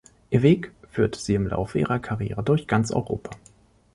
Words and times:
Ihr 0.31 0.41
Weg 0.41 0.71
führte 0.89 1.19
sie 1.19 1.35
im 1.35 1.45
Laufe 1.47 1.77
ihrer 1.77 1.99
Karriere 1.99 2.41
durch 2.41 2.65
ganz 2.65 2.89
Europa. 2.89 3.29